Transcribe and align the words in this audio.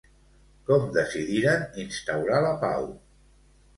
Com 0.69 0.87
decidiren 0.95 1.67
instaurar 1.85 2.41
la 2.49 2.59
pau? 2.65 2.93